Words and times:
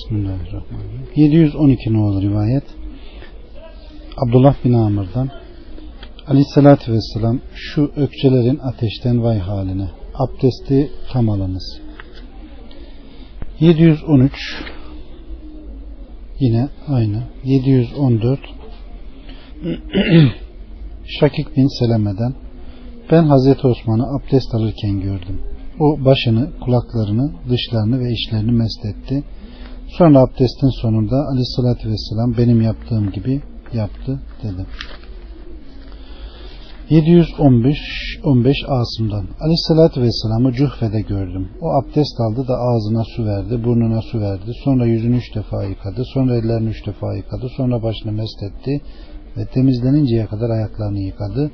Bismillahirrahmanirrahim. 0.00 1.08
712 1.16 1.92
nolu 1.92 2.22
rivayet. 2.22 2.64
Abdullah 4.16 4.54
bin 4.64 4.72
Amr'dan 4.72 5.30
Aleyhissalatü 6.26 6.92
Vesselam 6.92 7.40
şu 7.54 7.92
ökçelerin 7.96 8.58
ateşten 8.58 9.22
vay 9.22 9.38
haline 9.38 9.88
abdesti 10.14 10.90
tam 11.12 11.28
alınız. 11.28 11.80
713 13.60 14.32
yine 16.40 16.68
aynı 16.88 17.22
714 17.44 18.40
Şakik 21.20 21.56
bin 21.56 21.78
Seleme'den 21.78 22.34
ben 23.10 23.24
Hazreti 23.24 23.66
Osman'ı 23.66 24.16
abdest 24.16 24.54
alırken 24.54 25.00
gördüm. 25.00 25.40
O 25.80 26.04
başını, 26.04 26.50
kulaklarını, 26.60 27.32
dışlarını 27.50 28.00
ve 28.00 28.12
içlerini 28.12 28.52
mest 28.52 28.84
etti. 28.84 29.24
Sonra 29.98 30.18
abdestin 30.20 30.82
sonunda 30.82 31.16
aleyhissalatü 31.32 31.90
vesselam 31.90 32.36
benim 32.38 32.60
yaptığım 32.62 33.10
gibi 33.10 33.42
yaptı 33.72 34.20
dedi. 34.42 34.66
715 36.90 37.78
15 38.24 38.56
Asım'dan 38.68 39.26
Aleyhisselatü 39.40 40.02
Vesselam'ı 40.02 40.52
Cuhfe'de 40.52 41.00
gördüm. 41.00 41.48
O 41.60 41.68
abdest 41.70 42.20
aldı 42.20 42.48
da 42.48 42.54
ağzına 42.58 43.04
su 43.04 43.24
verdi, 43.24 43.64
burnuna 43.64 44.02
su 44.02 44.20
verdi. 44.20 44.52
Sonra 44.64 44.86
yüzünü 44.86 45.16
üç 45.16 45.34
defa 45.34 45.64
yıkadı. 45.64 46.04
Sonra 46.04 46.36
ellerini 46.36 46.68
üç 46.68 46.86
defa 46.86 47.16
yıkadı. 47.16 47.48
Sonra 47.56 47.82
başını 47.82 48.12
mest 48.12 48.42
etti 48.42 48.80
ve 49.36 49.46
temizleninceye 49.46 50.26
kadar 50.26 50.50
ayaklarını 50.50 50.98
yıkadı. 50.98 51.50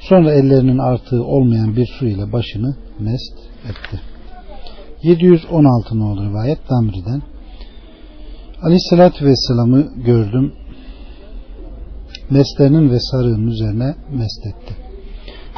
Sonra 0.00 0.32
ellerinin 0.32 0.78
artığı 0.78 1.24
olmayan 1.24 1.76
bir 1.76 1.86
su 1.86 2.06
ile 2.06 2.32
başını 2.32 2.76
mest 3.00 3.38
etti. 3.64 4.15
716 5.02 5.94
olur 5.94 6.24
rivayet 6.24 6.58
Damri'den. 6.70 7.22
Aleyhissalatü 8.62 9.26
Vesselam'ı 9.26 9.88
gördüm. 9.96 10.52
Meslerinin 12.30 12.90
ve 12.90 13.00
sarığının 13.00 13.46
üzerine 13.46 13.94
mest 14.10 14.46
etti. 14.46 14.76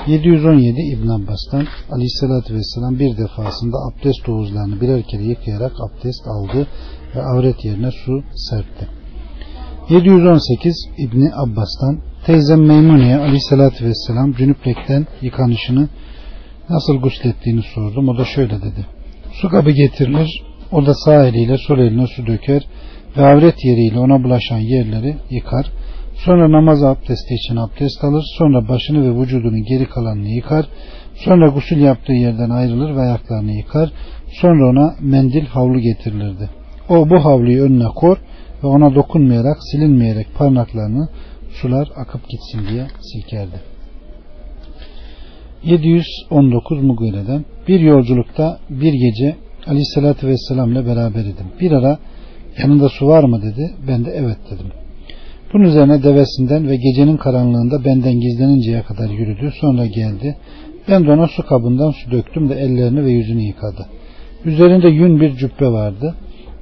717 0.06 0.80
İbn 0.80 1.08
Abbas'tan 1.08 1.66
Aleyhisselatü 1.90 2.54
Vesselam 2.54 2.98
bir 2.98 3.16
defasında 3.16 3.76
abdest 3.88 4.28
oğuzlarını 4.28 4.80
birer 4.80 5.02
kere 5.02 5.22
yıkayarak 5.22 5.72
abdest 5.80 6.26
aldı 6.26 6.66
ve 7.16 7.22
avret 7.22 7.64
yerine 7.64 7.90
su 7.90 8.22
serpti. 8.50 8.88
718 9.90 10.88
İbni 10.98 11.30
Abbas'tan 11.34 11.98
teyzem 12.26 12.66
Meymune'ye 12.66 13.16
aleyhissalatü 13.16 13.84
vesselam 13.84 14.32
cünüplekten 14.32 15.06
yıkanışını 15.22 15.88
nasıl 16.68 16.96
guslettiğini 16.96 17.62
sordum. 17.74 18.08
O 18.08 18.18
da 18.18 18.24
şöyle 18.24 18.62
dedi. 18.62 18.97
Su 19.40 19.48
kabı 19.48 19.70
getirilir. 19.70 20.42
O 20.72 20.86
da 20.86 20.94
sağ 20.94 21.26
eliyle 21.26 21.58
sol 21.58 21.78
eline 21.78 22.06
su 22.06 22.26
döker 22.26 22.62
ve 23.16 23.26
avret 23.26 23.64
yeriyle 23.64 23.98
ona 23.98 24.24
bulaşan 24.24 24.58
yerleri 24.58 25.16
yıkar. 25.30 25.66
Sonra 26.14 26.52
namaz 26.52 26.84
abdesti 26.84 27.34
için 27.34 27.56
abdest 27.56 28.04
alır. 28.04 28.24
Sonra 28.38 28.68
başını 28.68 29.02
ve 29.04 29.20
vücudunun 29.20 29.64
geri 29.64 29.88
kalanını 29.88 30.28
yıkar. 30.28 30.66
Sonra 31.14 31.48
gusül 31.48 31.80
yaptığı 31.80 32.12
yerden 32.12 32.50
ayrılır 32.50 32.96
ve 32.96 33.00
ayaklarını 33.00 33.52
yıkar. 33.52 33.92
Sonra 34.40 34.70
ona 34.70 34.94
mendil 35.00 35.46
havlu 35.46 35.80
getirilirdi. 35.80 36.50
O 36.88 37.10
bu 37.10 37.24
havluyu 37.24 37.62
önüne 37.62 37.88
kor 37.94 38.16
ve 38.62 38.66
ona 38.66 38.94
dokunmayarak 38.94 39.56
silinmeyerek 39.72 40.26
parmaklarını 40.34 41.08
sular 41.50 41.88
akıp 41.96 42.28
gitsin 42.28 42.68
diye 42.68 42.86
silkerdi. 43.12 43.77
719 45.64 46.82
Mugire'den 46.82 47.44
bir 47.68 47.80
yolculukta 47.80 48.58
bir 48.70 48.92
gece 48.92 49.36
Aleyhisselatü 49.66 50.26
Vesselam 50.26 50.72
ile 50.72 50.86
beraber 50.86 51.20
idim. 51.20 51.46
Bir 51.60 51.72
ara 51.72 51.98
yanında 52.58 52.88
su 52.88 53.06
var 53.06 53.24
mı 53.24 53.42
dedi. 53.42 53.74
Ben 53.88 54.04
de 54.04 54.10
evet 54.10 54.38
dedim. 54.50 54.66
Bunun 55.52 55.64
üzerine 55.64 56.02
devesinden 56.02 56.68
ve 56.68 56.76
gecenin 56.76 57.16
karanlığında 57.16 57.84
benden 57.84 58.20
gizleninceye 58.20 58.82
kadar 58.82 59.10
yürüdü. 59.10 59.52
Sonra 59.60 59.86
geldi. 59.86 60.36
Ben 60.88 61.06
de 61.06 61.10
ona 61.10 61.26
su 61.26 61.46
kabından 61.46 61.90
su 61.90 62.10
döktüm 62.10 62.48
de 62.48 62.54
ellerini 62.54 63.04
ve 63.04 63.10
yüzünü 63.10 63.42
yıkadı. 63.42 63.86
Üzerinde 64.44 64.88
yün 64.88 65.20
bir 65.20 65.36
cübbe 65.36 65.68
vardı. 65.68 66.14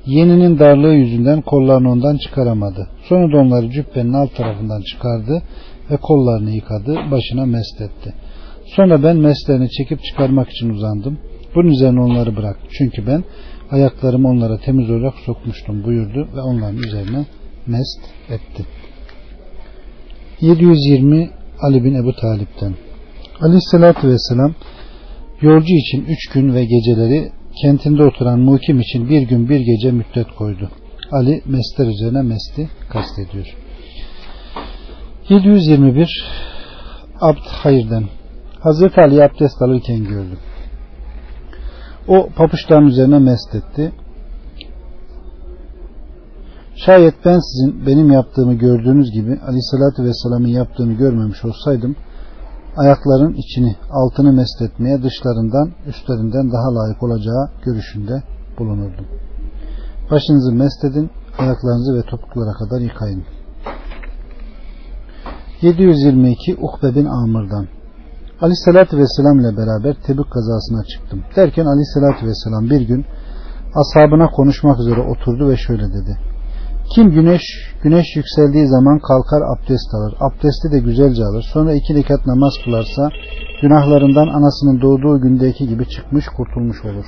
Yeninin 0.07 0.59
darlığı 0.59 0.95
yüzünden 0.95 1.41
kollarını 1.41 1.91
ondan 1.91 2.17
çıkaramadı. 2.17 2.89
Sonra 3.09 3.33
da 3.33 3.37
onları 3.37 3.71
cübbenin 3.71 4.13
alt 4.13 4.37
tarafından 4.37 4.81
çıkardı 4.81 5.43
ve 5.91 5.97
kollarını 5.97 6.51
yıkadı, 6.51 6.97
başına 7.11 7.47
mest 7.47 7.81
etti. 7.81 8.15
Sonra 8.67 9.03
ben 9.03 9.17
meslerini 9.17 9.71
çekip 9.71 10.05
çıkarmak 10.05 10.51
için 10.51 10.71
uzandım. 10.71 11.19
Bunun 11.55 11.69
üzerine 11.69 12.01
onları 12.01 12.37
bırak. 12.37 12.57
Çünkü 12.79 13.07
ben 13.07 13.25
ayaklarımı 13.71 14.29
onlara 14.29 14.59
temiz 14.59 14.91
olarak 14.91 15.15
sokmuştum 15.27 15.85
buyurdu 15.85 16.29
ve 16.37 16.41
onların 16.41 16.77
üzerine 16.77 17.27
mest 17.67 18.01
etti. 18.29 18.67
720 20.41 21.31
Ali 21.61 21.85
bin 21.85 21.95
Ebu 21.95 22.13
Talip'ten 22.13 22.75
Aleyhisselatü 23.41 24.09
Vesselam 24.09 24.55
yolcu 25.41 25.75
için 25.75 26.05
üç 26.05 26.29
gün 26.33 26.55
ve 26.55 26.65
geceleri 26.65 27.31
kentinde 27.63 28.03
oturan 28.03 28.41
mukim 28.41 28.81
için 28.81 29.09
bir 29.09 29.23
gün 29.23 29.49
bir 29.49 29.61
gece 29.61 29.91
müddet 29.91 30.27
koydu. 30.39 30.71
Ali 31.13 31.43
mesler 31.47 31.87
üzerine 31.87 32.23
mesti 32.23 32.69
kastediyor. 32.89 33.57
721 35.29 36.25
Abd 37.21 37.47
Hayır'dan 37.47 38.05
Hazreti 38.67 39.01
Ali 39.01 39.25
abdest 39.25 39.63
alırken 39.63 40.05
gördüm. 40.05 40.39
O 42.09 42.29
papuçların 42.37 42.87
üzerine 42.87 43.19
mest 43.19 43.55
etti. 43.55 43.93
Şayet 46.77 47.15
ben 47.25 47.39
sizin 47.39 47.87
benim 47.87 48.13
yaptığımı 48.13 48.55
gördüğünüz 48.55 49.11
gibi 49.13 49.41
Aleyhisselatü 49.49 50.05
Vesselam'ın 50.05 50.49
yaptığını 50.49 50.93
görmemiş 50.93 51.45
olsaydım 51.45 51.97
ayakların 52.77 53.35
içini 53.35 53.77
altını 53.91 54.33
mest 54.33 54.63
etmeye 54.63 55.03
dışlarından 55.03 55.73
üstlerinden 55.87 56.53
daha 56.53 56.75
layık 56.75 57.03
olacağı 57.03 57.51
görüşünde 57.65 58.23
bulunurdum. 58.59 59.07
Başınızı 60.11 60.53
mest 60.53 60.85
edin, 60.85 61.11
ayaklarınızı 61.39 61.95
ve 61.99 62.03
topuklara 62.03 62.53
kadar 62.53 62.81
yıkayın. 62.81 63.25
722 65.63 66.57
Ukbe 66.61 66.95
bin 66.95 67.05
Amr'dan 67.05 67.76
Aleyhisselatü 68.41 68.99
Vesselam 68.99 69.41
ile 69.41 69.57
beraber 69.57 69.95
Tebük 70.07 70.31
kazasına 70.31 70.85
çıktım. 70.85 71.25
Derken 71.37 71.67
Aleyhisselatü 71.67 72.27
Vesselam 72.27 72.71
bir 72.71 72.81
gün 72.81 73.05
ashabına 73.81 74.27
konuşmak 74.27 74.79
üzere 74.81 75.01
oturdu 75.01 75.49
ve 75.49 75.57
şöyle 75.57 75.89
dedi. 75.97 76.19
Kim 76.95 77.11
güneş 77.11 77.43
güneş 77.83 78.17
yükseldiği 78.17 78.67
zaman 78.67 78.99
kalkar 78.99 79.43
abdest 79.53 79.95
alır. 79.95 80.15
Abdesti 80.21 80.73
de 80.73 80.79
güzelce 80.79 81.25
alır. 81.25 81.45
Sonra 81.53 81.73
iki 81.75 81.95
rekat 81.95 82.27
namaz 82.27 82.53
kılarsa 82.65 83.09
günahlarından 83.63 84.29
anasının 84.29 84.81
doğduğu 84.81 85.21
gündeki 85.21 85.69
gibi 85.69 85.89
çıkmış 85.89 86.25
kurtulmuş 86.37 86.85
olur. 86.85 87.07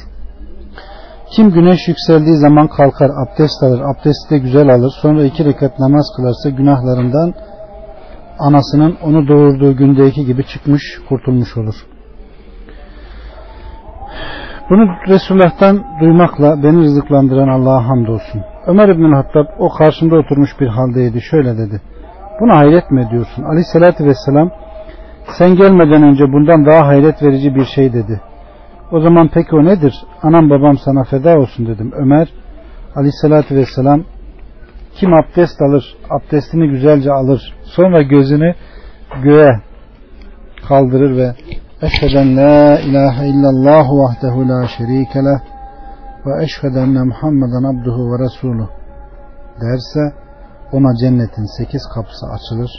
Kim 1.32 1.50
güneş 1.50 1.88
yükseldiği 1.88 2.36
zaman 2.36 2.68
kalkar 2.68 3.10
abdest 3.22 3.62
alır. 3.62 3.80
Abdesti 3.80 4.30
de 4.30 4.38
güzel 4.38 4.74
alır. 4.74 4.92
Sonra 5.02 5.24
iki 5.24 5.44
rekat 5.44 5.78
namaz 5.78 6.06
kılarsa 6.16 6.50
günahlarından 6.50 7.34
anasının 8.38 8.96
onu 9.02 9.28
doğurduğu 9.28 9.76
gündeki 9.76 10.24
gibi 10.24 10.44
çıkmış 10.44 10.82
kurtulmuş 11.08 11.56
olur. 11.56 11.74
Bunu 14.70 14.88
Resulullah'tan 15.08 15.84
duymakla 16.00 16.62
beni 16.62 16.78
rızıklandıran 16.78 17.48
Allah'a 17.48 17.88
hamdolsun. 17.88 18.42
Ömer 18.66 18.88
İbn 18.88 19.12
Hattab 19.12 19.46
o 19.58 19.68
karşımda 19.68 20.16
oturmuş 20.16 20.60
bir 20.60 20.66
haldeydi. 20.66 21.20
Şöyle 21.30 21.58
dedi. 21.58 21.80
Buna 22.40 22.56
hayret 22.56 22.90
mi 22.90 23.06
ediyorsun? 23.06 23.42
Aleyhissalatü 23.42 24.04
vesselam 24.04 24.50
sen 25.38 25.56
gelmeden 25.56 26.02
önce 26.02 26.32
bundan 26.32 26.66
daha 26.66 26.86
hayret 26.86 27.22
verici 27.22 27.54
bir 27.54 27.64
şey 27.64 27.92
dedi. 27.92 28.20
O 28.92 29.00
zaman 29.00 29.30
peki 29.34 29.56
o 29.56 29.64
nedir? 29.64 29.94
Anam 30.22 30.50
babam 30.50 30.78
sana 30.78 31.04
feda 31.04 31.38
olsun 31.38 31.66
dedim. 31.66 31.92
Ömer 31.96 32.28
aleyhissalatü 32.96 33.56
vesselam 33.56 34.04
kim 35.00 35.14
abdest 35.14 35.62
alır, 35.62 35.96
abdestini 36.10 36.70
güzelce 36.70 37.12
alır, 37.12 37.54
sonra 37.64 38.02
gözünü 38.02 38.54
göğe 39.22 39.60
kaldırır 40.68 41.16
ve 41.16 41.34
Eşheden 41.82 42.36
la 42.36 42.80
ilahe 42.80 43.28
illallah 43.28 43.86
vahdehu 43.90 44.48
la 44.48 44.68
şerike 44.68 45.18
leh 45.18 45.40
ve 46.26 46.44
eşhedü 46.44 46.78
enne 46.78 47.02
Muhammeden 47.02 47.64
abduhu 47.70 48.12
ve 48.12 48.24
resuluh 48.24 48.68
derse 49.60 50.14
ona 50.72 50.96
cennetin 50.96 51.58
sekiz 51.58 51.82
kapısı 51.94 52.26
açılır. 52.26 52.70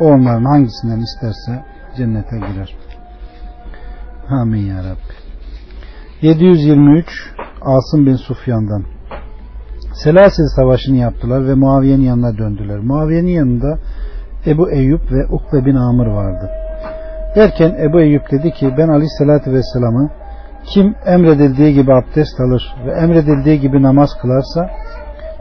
O 0.00 0.04
onların 0.04 0.44
hangisinden 0.44 1.00
isterse 1.00 1.64
cennete 1.96 2.36
girer. 2.36 2.76
Amin 4.28 4.66
ya 4.66 4.78
Rabbi. 4.78 5.14
723 6.22 7.34
Asım 7.62 8.06
bin 8.06 8.16
Sufyan'dan 8.16 8.84
Selasil 9.94 10.44
Savaşı'nı 10.56 10.96
yaptılar 10.96 11.48
ve 11.48 11.54
Muaviye'nin 11.54 12.02
yanına 12.02 12.38
döndüler. 12.38 12.78
Muaviye'nin 12.78 13.30
yanında 13.30 13.78
Ebu 14.46 14.70
Eyyub 14.70 15.00
ve 15.10 15.26
Ukbe 15.26 15.64
bin 15.64 15.74
Amr 15.74 16.06
vardı. 16.06 16.50
Derken 17.36 17.76
Ebu 17.80 18.00
Eyyub 18.00 18.22
dedi 18.30 18.50
ki 18.50 18.74
ben 18.78 18.88
Aleyhisselatü 18.88 19.52
Vesselam'ı 19.52 20.10
Kim 20.66 20.94
emredildiği 21.06 21.74
gibi 21.74 21.94
abdest 21.94 22.40
alır 22.40 22.74
ve 22.86 22.92
emredildiği 22.92 23.60
gibi 23.60 23.82
namaz 23.82 24.10
kılarsa 24.22 24.70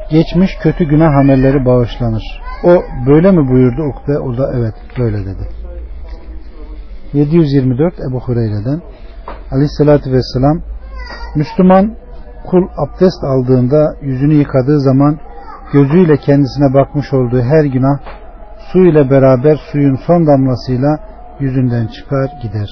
geçmiş 0.10 0.52
kötü 0.62 0.84
günah 0.84 1.18
amelleri 1.20 1.66
bağışlanır. 1.66 2.24
O 2.64 2.84
böyle 3.08 3.32
mi 3.32 3.50
buyurdu 3.50 3.82
Ukbe? 3.84 4.20
O 4.20 4.38
da 4.38 4.52
evet 4.58 4.74
böyle 5.00 5.26
dedi. 5.26 5.48
724 7.14 7.94
Ebu 8.00 8.20
Hureyre'den 8.20 8.82
Aleyhisselatü 9.52 10.12
Vesselam 10.12 10.62
Müslüman 11.36 11.96
kul 12.48 12.68
abdest 12.78 13.24
aldığında 13.24 13.96
yüzünü 14.02 14.34
yıkadığı 14.34 14.80
zaman 14.80 15.20
gözüyle 15.74 16.18
kendisine 16.18 16.74
bakmış 16.74 17.14
olduğu 17.14 17.42
her 17.42 17.64
günah 17.64 18.00
su 18.72 18.80
ile 18.80 19.10
beraber 19.10 19.58
suyun 19.72 19.96
son 20.08 20.28
damlasıyla 20.28 21.00
yüzünden 21.40 21.88
çıkar 21.88 22.30
gider. 22.42 22.70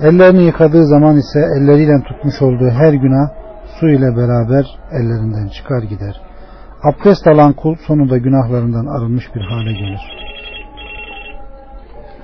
Ellerini 0.00 0.44
yıkadığı 0.44 0.86
zaman 0.86 1.16
ise 1.16 1.40
elleriyle 1.56 2.02
tutmuş 2.02 2.42
olduğu 2.42 2.70
her 2.70 2.92
günah 2.92 3.28
su 3.80 3.88
ile 3.88 4.16
beraber 4.16 4.66
ellerinden 4.92 5.48
çıkar 5.48 5.82
gider. 5.82 6.20
Abdest 6.82 7.26
alan 7.26 7.52
kul 7.52 7.76
sonunda 7.86 8.18
günahlarından 8.18 8.86
arınmış 8.86 9.24
bir 9.34 9.40
hale 9.40 9.72
gelir. 9.72 10.00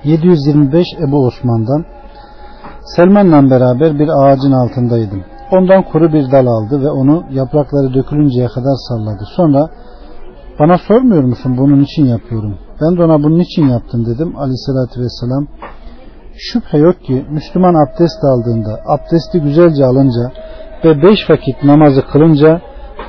725 0.03 0.85
Ebu 1.07 1.25
Osman'dan 1.25 1.85
Selman'la 2.95 3.49
beraber 3.49 3.99
bir 3.99 4.07
ağacın 4.07 4.51
altındaydım. 4.51 5.23
Ondan 5.51 5.83
kuru 5.83 6.13
bir 6.13 6.31
dal 6.31 6.45
aldı 6.45 6.81
ve 6.81 6.89
onu 6.89 7.23
yaprakları 7.31 7.93
dökülünceye 7.93 8.47
kadar 8.47 8.75
salladı. 8.89 9.23
Sonra 9.35 9.69
bana 10.59 10.77
sormuyor 10.77 11.23
musun 11.23 11.57
bunun 11.57 11.83
için 11.83 12.05
yapıyorum. 12.05 12.57
Ben 12.81 12.97
de 12.97 13.03
ona 13.03 13.23
bunun 13.23 13.39
için 13.39 13.67
yaptım 13.67 14.05
dedim. 14.05 14.37
Aleyhissalatü 14.37 15.01
vesselam 15.01 15.47
şüphe 16.37 16.77
yok 16.77 17.03
ki 17.03 17.25
Müslüman 17.29 17.73
abdest 17.73 18.23
aldığında 18.23 18.79
abdesti 18.85 19.41
güzelce 19.41 19.85
alınca 19.85 20.31
ve 20.85 21.03
beş 21.03 21.29
vakit 21.29 21.63
namazı 21.63 22.01
kılınca 22.07 22.61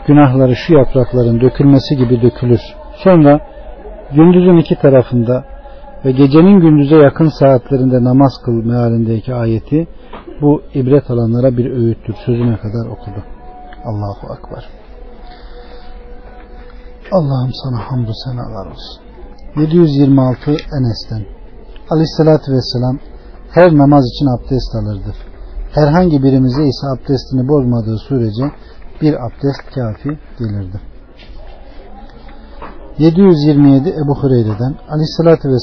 günahları 0.07 0.57
şu 0.57 0.75
yaprakların 0.75 1.41
dökülmesi 1.41 1.97
gibi 1.97 2.23
dökülür. 2.23 2.61
Sonra 3.05 3.41
gündüzün 4.15 4.57
iki 4.57 4.77
tarafında 4.77 5.45
ve 6.05 6.13
gecenin 6.13 6.61
gündüze 6.61 6.97
yakın 6.97 7.29
saatlerinde 7.29 8.05
namaz 8.05 8.33
kıl 8.45 8.65
mealindeki 8.65 9.35
ayeti 9.35 9.87
bu 10.43 10.63
ibret 10.75 11.11
alanlara 11.11 11.57
bir 11.57 11.71
öğüttür. 11.71 12.15
Sözüne 12.27 12.57
kadar 12.57 12.87
okudu. 12.87 13.25
Allahu 13.85 14.33
Akbar. 14.33 14.69
Allah'ım 17.13 17.51
sana 17.65 17.91
hamdü 17.91 18.13
senalar 18.25 18.67
olsun. 18.67 19.03
726 19.57 20.51
Enes'ten 20.51 21.23
Aleyhisselatü 21.91 22.53
Vesselam 22.53 22.99
her 23.51 23.77
namaz 23.77 24.05
için 24.07 24.27
abdest 24.27 24.75
alırdı. 24.75 25.15
Herhangi 25.71 26.23
birimize 26.23 26.63
ise 26.63 26.87
abdestini 26.95 27.49
bozmadığı 27.49 27.99
sürece 27.99 28.53
bir 29.03 29.15
abdest 29.15 29.63
kafi 29.75 30.19
gelirdi. 30.39 30.81
727 32.99 33.89
Ebu 33.89 34.15
Hureyre'den 34.23 34.75
Aleyhisselatü 34.89 35.49
Vesselam 35.49 35.59